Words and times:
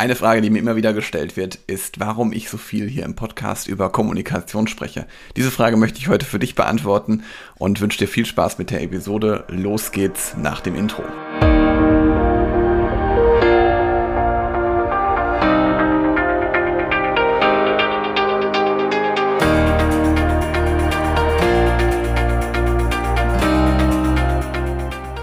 Eine 0.00 0.14
Frage, 0.14 0.40
die 0.40 0.48
mir 0.48 0.60
immer 0.60 0.76
wieder 0.76 0.94
gestellt 0.94 1.36
wird, 1.36 1.58
ist, 1.66 2.00
warum 2.00 2.32
ich 2.32 2.48
so 2.48 2.56
viel 2.56 2.88
hier 2.88 3.04
im 3.04 3.16
Podcast 3.16 3.68
über 3.68 3.92
Kommunikation 3.92 4.66
spreche. 4.66 5.06
Diese 5.36 5.50
Frage 5.50 5.76
möchte 5.76 5.98
ich 5.98 6.08
heute 6.08 6.24
für 6.24 6.38
dich 6.38 6.54
beantworten 6.54 7.22
und 7.58 7.82
wünsche 7.82 7.98
dir 7.98 8.08
viel 8.08 8.24
Spaß 8.24 8.56
mit 8.56 8.70
der 8.70 8.80
Episode. 8.80 9.44
Los 9.48 9.92
geht's 9.92 10.34
nach 10.38 10.62
dem 10.62 10.74
Intro. 10.74 11.02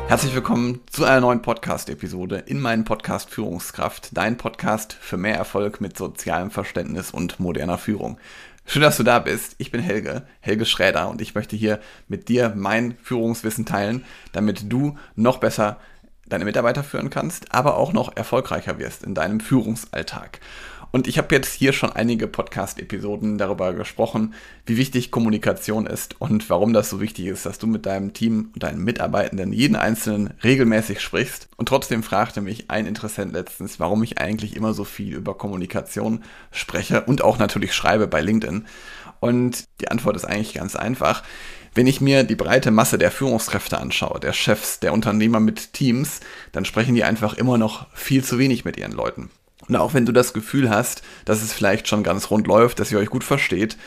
Herzlich 0.07 0.33
willkommen 0.33 0.79
zu 0.89 1.03
einer 1.03 1.19
neuen 1.19 1.41
Podcast-Episode 1.41 2.37
in 2.37 2.61
meinem 2.61 2.85
Podcast 2.85 3.29
Führungskraft, 3.29 4.15
dein 4.15 4.37
Podcast 4.37 4.93
für 4.93 5.17
mehr 5.17 5.35
Erfolg 5.35 5.81
mit 5.81 5.97
sozialem 5.97 6.49
Verständnis 6.49 7.11
und 7.11 7.41
moderner 7.41 7.77
Führung. 7.77 8.17
Schön, 8.65 8.83
dass 8.83 8.95
du 8.95 9.03
da 9.03 9.19
bist. 9.19 9.55
Ich 9.57 9.69
bin 9.69 9.81
Helge, 9.81 10.25
Helge 10.39 10.65
Schräder 10.65 11.09
und 11.09 11.19
ich 11.19 11.35
möchte 11.35 11.57
hier 11.57 11.81
mit 12.07 12.29
dir 12.29 12.53
mein 12.55 12.95
Führungswissen 13.03 13.65
teilen, 13.65 14.05
damit 14.31 14.71
du 14.71 14.97
noch 15.17 15.39
besser 15.39 15.77
deine 16.25 16.45
Mitarbeiter 16.45 16.85
führen 16.85 17.09
kannst, 17.09 17.53
aber 17.53 17.75
auch 17.75 17.91
noch 17.91 18.15
erfolgreicher 18.15 18.79
wirst 18.79 19.03
in 19.03 19.13
deinem 19.13 19.41
Führungsalltag. 19.41 20.39
Und 20.91 21.07
ich 21.07 21.17
habe 21.17 21.33
jetzt 21.35 21.53
hier 21.53 21.73
schon 21.73 21.91
einige 21.91 22.27
Podcast-Episoden 22.27 23.37
darüber 23.37 23.73
gesprochen, 23.73 24.33
wie 24.65 24.77
wichtig 24.77 25.11
Kommunikation 25.11 25.85
ist 25.85 26.19
und 26.19 26.49
warum 26.49 26.73
das 26.73 26.89
so 26.89 27.01
wichtig 27.01 27.27
ist, 27.27 27.45
dass 27.45 27.59
du 27.59 27.67
mit 27.67 27.85
deinem 27.85 28.13
Team 28.13 28.51
und 28.53 28.63
deinen 28.63 28.83
Mitarbeitenden 28.83 29.53
jeden 29.53 29.75
einzelnen 29.75 30.33
regelmäßig 30.43 31.01
sprichst. 31.01 31.49
Und 31.57 31.67
trotzdem 31.69 32.03
fragte 32.03 32.41
mich 32.41 32.69
ein 32.69 32.85
Interessent 32.85 33.33
letztens, 33.33 33.79
warum 33.79 34.01
ich 34.03 34.19
eigentlich 34.19 34.55
immer 34.55 34.73
so 34.73 34.83
viel 34.83 35.13
über 35.13 35.37
Kommunikation 35.37 36.23
spreche 36.51 37.03
und 37.03 37.21
auch 37.21 37.37
natürlich 37.37 37.73
schreibe 37.73 38.07
bei 38.07 38.21
LinkedIn. 38.21 38.65
Und 39.19 39.65
die 39.81 39.89
Antwort 39.89 40.15
ist 40.15 40.25
eigentlich 40.25 40.53
ganz 40.53 40.75
einfach. 40.75 41.23
Wenn 41.73 41.87
ich 41.87 42.01
mir 42.01 42.23
die 42.23 42.35
breite 42.35 42.71
Masse 42.71 42.97
der 42.97 43.11
Führungskräfte 43.11 43.77
anschaue, 43.77 44.19
der 44.19 44.33
Chefs, 44.33 44.79
der 44.79 44.93
Unternehmer 44.93 45.39
mit 45.39 45.73
Teams, 45.73 46.21
dann 46.51 46.65
sprechen 46.65 46.95
die 46.95 47.03
einfach 47.03 47.35
immer 47.35 47.57
noch 47.57 47.85
viel 47.93 48.23
zu 48.23 48.39
wenig 48.39 48.65
mit 48.65 48.77
ihren 48.77 48.93
Leuten. 48.93 49.29
Und 49.67 49.75
auch 49.75 49.93
wenn 49.93 50.05
du 50.05 50.11
das 50.11 50.33
Gefühl 50.33 50.69
hast, 50.69 51.01
dass 51.25 51.41
es 51.41 51.53
vielleicht 51.53 51.87
schon 51.87 52.03
ganz 52.03 52.31
rund 52.31 52.47
läuft, 52.47 52.79
dass 52.79 52.91
ihr 52.91 52.99
euch 52.99 53.09
gut 53.09 53.23
versteht, 53.23 53.77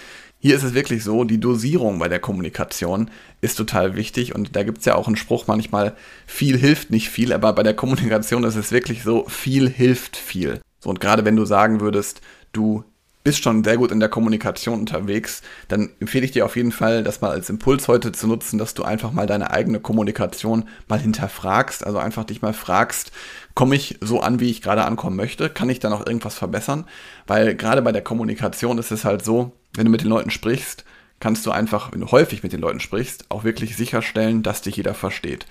hier 0.42 0.56
ist 0.56 0.62
es 0.62 0.72
wirklich 0.72 1.04
so, 1.04 1.24
die 1.24 1.38
Dosierung 1.38 1.98
bei 1.98 2.08
der 2.08 2.18
Kommunikation 2.18 3.10
ist 3.42 3.56
total 3.56 3.94
wichtig 3.94 4.34
und 4.34 4.56
da 4.56 4.62
gibt 4.62 4.78
es 4.78 4.86
ja 4.86 4.94
auch 4.94 5.06
einen 5.06 5.16
Spruch 5.16 5.46
manchmal, 5.46 5.94
viel 6.26 6.56
hilft 6.56 6.90
nicht 6.90 7.10
viel, 7.10 7.34
aber 7.34 7.52
bei 7.52 7.62
der 7.62 7.74
Kommunikation 7.74 8.44
ist 8.44 8.56
es 8.56 8.72
wirklich 8.72 9.02
so, 9.02 9.26
viel 9.28 9.68
hilft 9.68 10.16
viel. 10.16 10.60
So, 10.78 10.88
und 10.88 10.98
gerade 10.98 11.26
wenn 11.26 11.36
du 11.36 11.44
sagen 11.44 11.80
würdest, 11.80 12.22
du 12.52 12.84
bist 13.22 13.42
schon 13.42 13.62
sehr 13.64 13.76
gut 13.76 13.92
in 13.92 14.00
der 14.00 14.08
Kommunikation 14.08 14.80
unterwegs, 14.80 15.42
dann 15.68 15.90
empfehle 16.00 16.24
ich 16.24 16.30
dir 16.30 16.46
auf 16.46 16.56
jeden 16.56 16.72
Fall, 16.72 17.02
das 17.02 17.20
mal 17.20 17.30
als 17.30 17.50
Impuls 17.50 17.86
heute 17.86 18.12
zu 18.12 18.26
nutzen, 18.26 18.58
dass 18.58 18.74
du 18.74 18.82
einfach 18.82 19.12
mal 19.12 19.26
deine 19.26 19.50
eigene 19.50 19.80
Kommunikation 19.80 20.64
mal 20.88 20.98
hinterfragst, 20.98 21.84
also 21.84 21.98
einfach 21.98 22.24
dich 22.24 22.40
mal 22.40 22.54
fragst, 22.54 23.12
komme 23.54 23.76
ich 23.76 23.98
so 24.00 24.20
an, 24.20 24.40
wie 24.40 24.50
ich 24.50 24.62
gerade 24.62 24.84
ankommen 24.84 25.16
möchte? 25.16 25.50
Kann 25.50 25.68
ich 25.68 25.80
da 25.80 25.90
noch 25.90 26.06
irgendwas 26.06 26.34
verbessern? 26.34 26.86
Weil 27.26 27.54
gerade 27.54 27.82
bei 27.82 27.92
der 27.92 28.02
Kommunikation 28.02 28.78
ist 28.78 28.90
es 28.90 29.04
halt 29.04 29.24
so, 29.24 29.52
wenn 29.74 29.84
du 29.84 29.90
mit 29.90 30.00
den 30.00 30.08
Leuten 30.08 30.30
sprichst, 30.30 30.84
kannst 31.20 31.44
du 31.44 31.50
einfach, 31.50 31.92
wenn 31.92 32.00
du 32.00 32.10
häufig 32.10 32.42
mit 32.42 32.52
den 32.52 32.60
Leuten 32.60 32.80
sprichst, 32.80 33.26
auch 33.28 33.44
wirklich 33.44 33.76
sicherstellen, 33.76 34.42
dass 34.42 34.62
dich 34.62 34.76
jeder 34.76 34.94
versteht. 34.94 35.46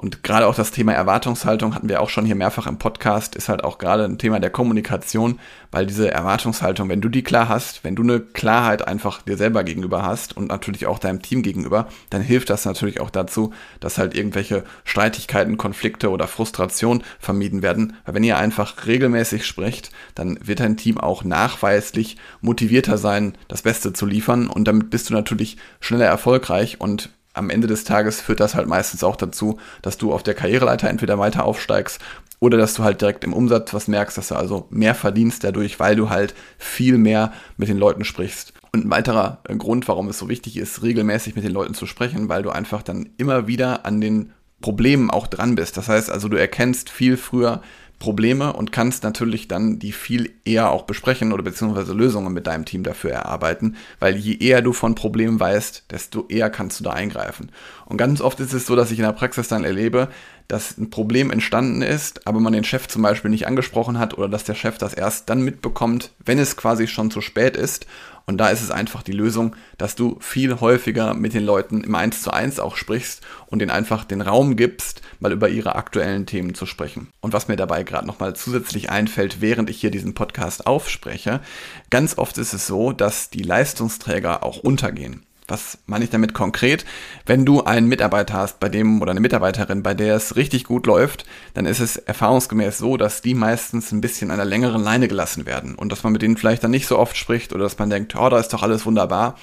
Und 0.00 0.22
gerade 0.22 0.46
auch 0.46 0.54
das 0.54 0.70
Thema 0.70 0.92
Erwartungshaltung 0.92 1.74
hatten 1.74 1.88
wir 1.88 2.00
auch 2.00 2.08
schon 2.08 2.24
hier 2.24 2.36
mehrfach 2.36 2.68
im 2.68 2.78
Podcast, 2.78 3.34
ist 3.34 3.48
halt 3.48 3.64
auch 3.64 3.78
gerade 3.78 4.04
ein 4.04 4.16
Thema 4.16 4.38
der 4.38 4.50
Kommunikation, 4.50 5.40
weil 5.72 5.86
diese 5.86 6.12
Erwartungshaltung, 6.12 6.88
wenn 6.88 7.00
du 7.00 7.08
die 7.08 7.24
klar 7.24 7.48
hast, 7.48 7.82
wenn 7.82 7.96
du 7.96 8.04
eine 8.04 8.20
Klarheit 8.20 8.86
einfach 8.86 9.22
dir 9.22 9.36
selber 9.36 9.64
gegenüber 9.64 10.04
hast 10.04 10.36
und 10.36 10.46
natürlich 10.46 10.86
auch 10.86 11.00
deinem 11.00 11.20
Team 11.20 11.42
gegenüber, 11.42 11.88
dann 12.10 12.22
hilft 12.22 12.48
das 12.48 12.64
natürlich 12.64 13.00
auch 13.00 13.10
dazu, 13.10 13.52
dass 13.80 13.98
halt 13.98 14.16
irgendwelche 14.16 14.62
Streitigkeiten, 14.84 15.56
Konflikte 15.56 16.10
oder 16.10 16.28
Frustration 16.28 17.02
vermieden 17.18 17.62
werden. 17.62 17.96
Weil 18.04 18.14
wenn 18.14 18.24
ihr 18.24 18.38
einfach 18.38 18.86
regelmäßig 18.86 19.44
sprecht, 19.44 19.90
dann 20.14 20.38
wird 20.40 20.60
dein 20.60 20.76
Team 20.76 20.98
auch 20.98 21.24
nachweislich 21.24 22.18
motivierter 22.40 22.98
sein, 22.98 23.36
das 23.48 23.62
Beste 23.62 23.92
zu 23.92 24.06
liefern 24.06 24.48
und 24.48 24.68
damit 24.68 24.90
bist 24.90 25.10
du 25.10 25.14
natürlich 25.14 25.56
schneller 25.80 26.06
erfolgreich 26.06 26.80
und 26.80 27.10
am 27.38 27.50
Ende 27.50 27.66
des 27.66 27.84
Tages 27.84 28.20
führt 28.20 28.40
das 28.40 28.54
halt 28.54 28.68
meistens 28.68 29.02
auch 29.02 29.16
dazu, 29.16 29.58
dass 29.82 29.96
du 29.96 30.12
auf 30.12 30.22
der 30.22 30.34
Karriereleiter 30.34 30.88
entweder 30.88 31.18
weiter 31.18 31.44
aufsteigst 31.44 32.00
oder 32.40 32.58
dass 32.58 32.74
du 32.74 32.84
halt 32.84 33.00
direkt 33.00 33.24
im 33.24 33.32
Umsatz 33.32 33.74
was 33.74 33.88
merkst, 33.88 34.16
dass 34.16 34.28
du 34.28 34.36
also 34.36 34.66
mehr 34.70 34.94
verdienst 34.94 35.42
dadurch, 35.42 35.80
weil 35.80 35.96
du 35.96 36.10
halt 36.10 36.34
viel 36.56 36.98
mehr 36.98 37.32
mit 37.56 37.68
den 37.68 37.78
Leuten 37.78 38.04
sprichst. 38.04 38.52
Und 38.72 38.86
ein 38.86 38.90
weiterer 38.90 39.38
äh, 39.48 39.56
Grund, 39.56 39.88
warum 39.88 40.08
es 40.08 40.18
so 40.18 40.28
wichtig 40.28 40.56
ist, 40.56 40.82
regelmäßig 40.82 41.34
mit 41.34 41.44
den 41.44 41.52
Leuten 41.52 41.74
zu 41.74 41.86
sprechen, 41.86 42.28
weil 42.28 42.42
du 42.42 42.50
einfach 42.50 42.82
dann 42.82 43.08
immer 43.16 43.46
wieder 43.46 43.86
an 43.86 44.00
den 44.00 44.32
Problemen 44.60 45.10
auch 45.10 45.26
dran 45.26 45.54
bist. 45.54 45.76
Das 45.76 45.88
heißt 45.88 46.10
also, 46.10 46.28
du 46.28 46.36
erkennst 46.36 46.90
viel 46.90 47.16
früher, 47.16 47.62
Probleme 47.98 48.52
und 48.52 48.70
kannst 48.70 49.02
natürlich 49.02 49.48
dann 49.48 49.78
die 49.78 49.92
viel 49.92 50.32
eher 50.44 50.70
auch 50.70 50.82
besprechen 50.82 51.32
oder 51.32 51.42
beziehungsweise 51.42 51.92
Lösungen 51.92 52.32
mit 52.32 52.46
deinem 52.46 52.64
Team 52.64 52.84
dafür 52.84 53.10
erarbeiten, 53.10 53.76
weil 53.98 54.16
je 54.16 54.36
eher 54.36 54.62
du 54.62 54.72
von 54.72 54.94
Problemen 54.94 55.40
weißt, 55.40 55.84
desto 55.90 56.26
eher 56.28 56.48
kannst 56.48 56.78
du 56.78 56.84
da 56.84 56.92
eingreifen. 56.92 57.50
Und 57.86 57.96
ganz 57.96 58.20
oft 58.20 58.38
ist 58.40 58.52
es 58.52 58.66
so, 58.66 58.76
dass 58.76 58.92
ich 58.92 58.98
in 58.98 59.04
der 59.04 59.12
Praxis 59.12 59.48
dann 59.48 59.64
erlebe, 59.64 60.08
dass 60.46 60.78
ein 60.78 60.90
Problem 60.90 61.30
entstanden 61.30 61.82
ist, 61.82 62.26
aber 62.26 62.40
man 62.40 62.52
den 62.52 62.64
Chef 62.64 62.86
zum 62.88 63.02
Beispiel 63.02 63.30
nicht 63.30 63.46
angesprochen 63.46 63.98
hat 63.98 64.16
oder 64.16 64.28
dass 64.28 64.44
der 64.44 64.54
Chef 64.54 64.78
das 64.78 64.94
erst 64.94 65.28
dann 65.28 65.42
mitbekommt, 65.42 66.12
wenn 66.24 66.38
es 66.38 66.56
quasi 66.56 66.86
schon 66.86 67.10
zu 67.10 67.20
spät 67.20 67.56
ist 67.56 67.86
und 68.28 68.36
da 68.36 68.50
ist 68.50 68.62
es 68.62 68.70
einfach 68.70 69.02
die 69.02 69.12
Lösung, 69.12 69.56
dass 69.78 69.94
du 69.94 70.18
viel 70.20 70.60
häufiger 70.60 71.14
mit 71.14 71.32
den 71.32 71.46
Leuten 71.46 71.82
im 71.82 71.94
1 71.94 72.20
zu 72.20 72.30
1 72.30 72.60
auch 72.60 72.76
sprichst 72.76 73.22
und 73.46 73.62
ihnen 73.62 73.70
einfach 73.70 74.04
den 74.04 74.20
Raum 74.20 74.54
gibst, 74.54 75.00
mal 75.18 75.32
über 75.32 75.48
ihre 75.48 75.76
aktuellen 75.76 76.26
Themen 76.26 76.54
zu 76.54 76.66
sprechen. 76.66 77.08
Und 77.22 77.32
was 77.32 77.48
mir 77.48 77.56
dabei 77.56 77.84
gerade 77.84 78.06
nochmal 78.06 78.36
zusätzlich 78.36 78.90
einfällt, 78.90 79.40
während 79.40 79.70
ich 79.70 79.80
hier 79.80 79.90
diesen 79.90 80.12
Podcast 80.12 80.66
aufspreche, 80.66 81.40
ganz 81.88 82.18
oft 82.18 82.36
ist 82.36 82.52
es 82.52 82.66
so, 82.66 82.92
dass 82.92 83.30
die 83.30 83.42
Leistungsträger 83.42 84.42
auch 84.42 84.58
untergehen. 84.58 85.24
Was 85.48 85.78
meine 85.86 86.04
ich 86.04 86.10
damit 86.10 86.34
konkret? 86.34 86.84
Wenn 87.26 87.44
du 87.44 87.64
einen 87.64 87.88
Mitarbeiter 87.88 88.34
hast, 88.34 88.60
bei 88.60 88.68
dem 88.68 89.00
oder 89.02 89.10
eine 89.12 89.20
Mitarbeiterin, 89.20 89.82
bei 89.82 89.94
der 89.94 90.14
es 90.14 90.36
richtig 90.36 90.64
gut 90.64 90.86
läuft, 90.86 91.24
dann 91.54 91.66
ist 91.66 91.80
es 91.80 91.96
erfahrungsgemäß 91.96 92.78
so, 92.78 92.96
dass 92.96 93.22
die 93.22 93.34
meistens 93.34 93.90
ein 93.90 94.02
bisschen 94.02 94.30
an 94.30 94.36
der 94.36 94.46
längeren 94.46 94.82
Leine 94.82 95.08
gelassen 95.08 95.46
werden 95.46 95.74
und 95.74 95.90
dass 95.90 96.02
man 96.02 96.12
mit 96.12 96.22
denen 96.22 96.36
vielleicht 96.36 96.62
dann 96.62 96.70
nicht 96.70 96.86
so 96.86 96.98
oft 96.98 97.16
spricht 97.16 97.52
oder 97.52 97.64
dass 97.64 97.78
man 97.78 97.90
denkt, 97.90 98.14
oh, 98.14 98.28
da 98.28 98.38
ist 98.38 98.52
doch 98.52 98.62
alles 98.62 98.84
wunderbar. 98.86 99.36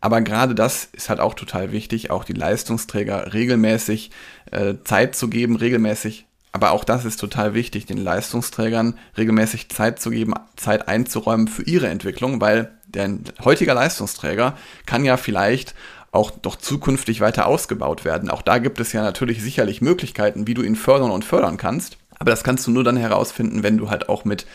Aber 0.00 0.20
gerade 0.20 0.54
das 0.54 0.88
ist 0.92 1.08
halt 1.08 1.18
auch 1.18 1.34
total 1.34 1.72
wichtig, 1.72 2.12
auch 2.12 2.22
die 2.22 2.32
Leistungsträger 2.32 3.32
regelmäßig 3.32 4.12
äh, 4.52 4.74
Zeit 4.84 5.16
zu 5.16 5.28
geben, 5.28 5.56
regelmäßig 5.56 6.28
aber 6.52 6.70
auch 6.72 6.84
das 6.84 7.04
ist 7.04 7.20
total 7.20 7.54
wichtig, 7.54 7.86
den 7.86 7.98
Leistungsträgern 7.98 8.94
regelmäßig 9.16 9.68
Zeit 9.68 10.00
zu 10.00 10.10
geben, 10.10 10.32
Zeit 10.56 10.88
einzuräumen 10.88 11.46
für 11.46 11.62
ihre 11.62 11.88
Entwicklung, 11.88 12.40
weil 12.40 12.77
der 12.88 13.18
heutige 13.44 13.72
Leistungsträger 13.72 14.56
kann 14.86 15.04
ja 15.04 15.16
vielleicht 15.16 15.74
auch 16.10 16.30
doch 16.30 16.56
zukünftig 16.56 17.20
weiter 17.20 17.46
ausgebaut 17.46 18.04
werden. 18.04 18.30
Auch 18.30 18.42
da 18.42 18.58
gibt 18.58 18.80
es 18.80 18.92
ja 18.92 19.02
natürlich 19.02 19.42
sicherlich 19.42 19.82
Möglichkeiten, 19.82 20.46
wie 20.46 20.54
du 20.54 20.62
ihn 20.62 20.76
fördern 20.76 21.10
und 21.10 21.24
fördern 21.24 21.58
kannst. 21.58 21.98
Aber 22.18 22.30
das 22.30 22.42
kannst 22.42 22.66
du 22.66 22.70
nur 22.70 22.84
dann 22.84 22.96
herausfinden, 22.96 23.62
wenn 23.62 23.78
du 23.78 23.90
halt 23.90 24.08
auch 24.08 24.24
mit 24.24 24.46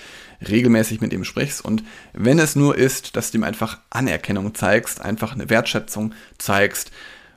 regelmäßig 0.48 1.00
mit 1.00 1.14
ihm 1.14 1.24
sprichst 1.24 1.64
und 1.64 1.84
wenn 2.12 2.40
es 2.40 2.56
nur 2.56 2.78
ist, 2.78 3.16
dass 3.16 3.32
du 3.32 3.38
ihm 3.38 3.44
einfach 3.44 3.80
Anerkennung 3.90 4.54
zeigst, 4.56 5.00
einfach 5.00 5.34
eine 5.34 5.50
Wertschätzung 5.50 6.14
zeigst, 6.38 6.92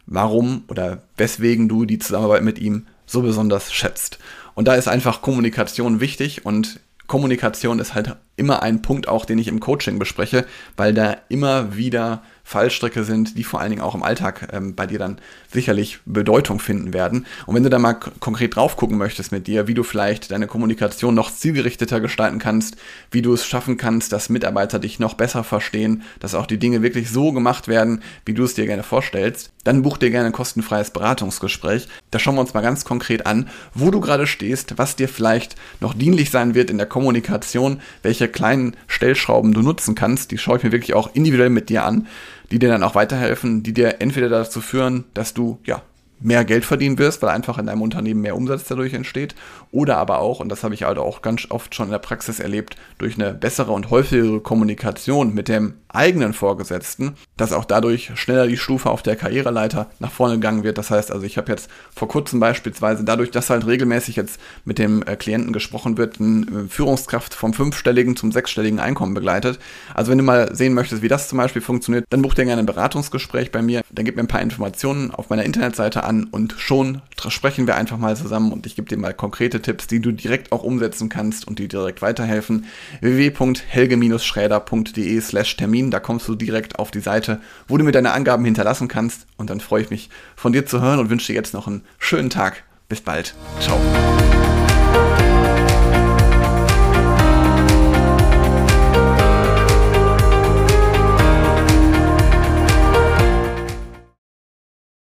warum 0.07 0.65
oder 0.69 1.03
weswegen 1.17 1.69
du 1.69 1.85
die 1.85 1.99
Zusammenarbeit 1.99 2.43
mit 2.43 2.59
ihm 2.59 2.87
so 3.07 3.23
besonders 3.23 3.73
schätzt. 3.73 4.19
Und 4.55 4.67
da 4.67 4.75
ist 4.75 4.89
einfach 4.89 5.23
Kommunikation 5.23 6.01
wichtig 6.01 6.45
und 6.45 6.81
Kommunikation 7.07 7.79
ist 7.79 7.95
halt 7.95 8.17
immer 8.37 8.63
ein 8.63 8.83
Punkt 8.83 9.09
auch, 9.09 9.25
den 9.25 9.39
ich 9.39 9.49
im 9.49 9.61
Coaching 9.61 9.99
bespreche, 9.99 10.47
weil 10.77 10.95
da 10.95 11.17
immer 11.29 11.77
wieder 11.77 12.23
Fallstricke 12.47 13.03
sind, 13.03 13.37
die 13.37 13.43
vor 13.43 13.61
allen 13.61 13.71
Dingen 13.71 13.83
auch 13.83 13.97
im 13.97 14.05
Alltag 14.05 14.51
ähm, 14.53 14.77
bei 14.77 14.87
dir 14.87 15.01
dann 15.01 15.19
sicherlich 15.53 15.99
Bedeutung 16.07 16.61
finden 16.61 16.95
werden. 16.95 17.27
Und 17.45 17.57
wenn 17.57 17.65
du 17.65 17.71
da 17.71 17.81
mal 17.81 17.95
konkret 17.95 18.55
drauf 18.55 18.77
gucken 18.77 18.99
möchtest 18.99 19.33
mit 19.33 19.49
dir, 19.49 19.67
wie 19.67 19.75
du 19.75 19.83
vielleicht 19.83 20.31
deine 20.31 20.47
Kommunikation 20.47 21.13
noch 21.13 21.35
zielgerichteter 21.35 22.01
gestalten 22.01 22.39
kannst, 22.39 22.77
wie 23.11 23.21
du 23.21 23.33
es 23.33 23.45
schaffen 23.45 23.79
kannst, 23.79 24.13
dass 24.13 24.29
Mitarbeiter 24.29 24.79
dich 24.79 25.01
noch 25.01 25.15
besser 25.15 25.43
verstehen, 25.43 26.03
dass 26.21 26.37
auch 26.37 26.47
die 26.47 26.59
Dinge 26.59 26.83
wirklich 26.83 27.11
so 27.11 27.33
gemacht 27.33 27.67
werden, 27.67 28.01
wie 28.25 28.35
du 28.35 28.45
es 28.45 28.55
dir 28.55 28.67
gerne 28.67 28.85
vorstellst, 28.85 29.51
dann 29.65 29.83
buch 29.83 29.97
dir 29.97 30.11
gerne 30.11 30.27
ein 30.27 30.33
kostenfreies 30.33 30.91
Beratungsgespräch. 30.91 31.89
Da 32.13 32.21
schauen 32.21 32.37
wir 32.37 32.43
uns 32.43 32.55
mal 32.55 32.61
ganz 32.61 32.85
konkret 32.85 33.27
an, 33.27 33.49
wo 33.75 33.91
du 33.91 34.01
gerade 34.01 34.29
stehst, 34.29 34.79
was 34.79 34.95
dir 34.95 35.09
vielleicht 35.09 35.57
noch 35.81 35.95
dienlich 35.95 36.31
sein 36.31 36.55
wird 36.55 36.71
in 36.71 36.79
der 36.79 36.87
Kommunikation, 36.87 37.81
welche 38.03 38.26
kleinen 38.29 38.77
Stellschrauben 38.87 39.53
du 39.53 39.63
nutzen 39.63 39.95
kannst. 39.95 40.31
Die 40.31 40.39
schaue 40.39 40.59
ich 40.59 40.65
mir 40.65 40.73
wirklich 40.73 40.95
auch 40.95 41.15
individuell 41.15 41.51
mit 41.51 41.69
dir 41.69 41.85
an 41.85 42.07
die 42.51 42.59
dir 42.59 42.69
dann 42.69 42.83
auch 42.83 42.95
weiterhelfen, 42.95 43.63
die 43.63 43.73
dir 43.73 44.01
entweder 44.01 44.29
dazu 44.29 44.61
führen, 44.61 45.05
dass 45.15 45.35
du 45.35 45.59
ja 45.65 45.83
mehr 46.21 46.45
Geld 46.45 46.65
verdienen 46.65 46.99
wirst, 46.99 47.23
weil 47.23 47.31
einfach 47.31 47.59
in 47.59 47.67
deinem 47.67 47.83
Unternehmen 47.83 48.21
mehr 48.21 48.37
Umsatz 48.37 48.65
dadurch 48.65 48.95
entsteht. 48.95 49.35
Oder 49.71 49.99
aber 49.99 50.21
auch, 50.21 50.41
und 50.41 50.49
das 50.49 50.65
habe 50.65 50.75
ich 50.75 50.85
halt 50.85 50.99
auch 50.99 51.23
ganz 51.23 51.47
oft 51.51 51.75
schon 51.75 51.87
in 51.87 51.93
der 51.93 51.99
Praxis 51.99 52.41
erlebt, 52.41 52.77
durch 52.99 53.17
eine 53.17 53.35
bessere 53.35 53.73
und 53.73 53.91
häufigere 53.91 54.41
Kommunikation 54.41 55.35
mit 55.35 55.49
dem 55.49 55.75
eigenen 55.89 56.35
Vorgesetzten, 56.35 57.15
dass 57.37 57.53
auch 57.53 57.65
dadurch 57.65 58.13
schneller 58.15 58.47
die 58.47 58.57
Stufe 58.57 58.91
auf 58.91 59.03
der 59.03 59.17
Karriereleiter 59.17 59.91
nach 59.99 60.11
vorne 60.13 60.35
gegangen 60.35 60.63
wird. 60.63 60.79
Das 60.79 60.91
heißt 60.91 61.11
also, 61.11 61.25
ich 61.25 61.39
habe 61.39 61.51
jetzt 61.51 61.71
vor 61.95 62.09
kurzem 62.09 62.39
beispielsweise 62.39 63.03
dadurch, 63.05 63.31
dass 63.31 63.51
halt 63.51 63.67
regelmäßig 63.67 64.17
jetzt 64.17 64.39
mit 64.65 64.79
dem 64.79 65.03
äh, 65.03 65.17
Klienten 65.17 65.53
gesprochen 65.53 65.97
wird, 65.97 66.21
eine 66.21 66.47
äh, 66.47 66.69
Führungskraft 66.69 67.35
vom 67.35 67.55
fünfstelligen 67.55 68.17
zum 68.17 68.31
sechsstelligen 68.31 68.79
Einkommen 68.79 69.15
begleitet. 69.15 69.59
Also 69.95 70.11
wenn 70.11 70.19
du 70.19 70.25
mal 70.25 70.55
sehen 70.55 70.75
möchtest, 70.75 71.03
wie 71.03 71.09
das 71.09 71.29
zum 71.29 71.39
Beispiel 71.39 71.63
funktioniert, 71.63 72.05
dann 72.11 72.23
buch 72.23 72.35
dir 72.35 72.45
gerne 72.45 72.61
ein 72.61 72.67
Beratungsgespräch 72.67 73.51
bei 73.51 73.63
mir. 73.63 73.83
Dann 73.91 74.05
gib 74.05 74.17
mir 74.17 74.23
ein 74.23 74.29
paar 74.29 74.43
Informationen 74.43 75.11
auf 75.11 75.31
meiner 75.31 75.45
Internetseite 75.45 76.05
an 76.07 76.25
und 76.25 76.55
schon 76.59 77.03
sprechen 77.29 77.67
wir 77.67 77.77
einfach 77.77 77.99
mal 77.99 78.17
zusammen 78.17 78.53
und 78.53 78.67
ich 78.67 78.77
gebe 78.77 78.89
dir 78.89 78.97
mal 78.97 79.15
konkrete 79.15 79.61
Tipps, 79.61 79.87
die 79.87 80.01
du 80.01 80.13
direkt 80.13 80.53
auch 80.53 80.63
umsetzen 80.63 81.09
kannst 81.09 81.49
und 81.49 81.59
die 81.59 81.69
direkt 81.69 82.03
weiterhelfen. 82.03 82.67
www.helge-schräder.de 83.01 85.21
slash 85.21 85.57
Termin, 85.57 85.91
da 85.91 86.01
kommst 86.01 86.29
du 86.29 86.35
direkt 86.35 86.79
auf 86.79 86.91
die 86.91 87.01
Seite, 87.01 87.41
wo 87.69 87.77
du 87.77 87.85
mir 87.85 87.93
deine 87.93 88.13
Angaben 88.13 88.45
hinterlassen 88.45 88.89
kannst 88.89 89.27
und 89.37 89.51
dann 89.51 89.61
freue 89.61 89.83
ich 89.83 89.91
mich 89.91 90.09
von 90.37 90.53
dir 90.53 90.67
zu 90.67 90.81
hören 90.81 90.99
und 90.99 91.11
wünsche 91.11 91.29
dir 91.29 91.35
jetzt 91.35 91.55
noch 91.55 91.67
einen 91.67 91.83
schönen 91.99 92.31
Tag. 92.31 92.65
Bis 92.89 93.01
bald. 93.01 93.35
Ciao. 93.61 93.81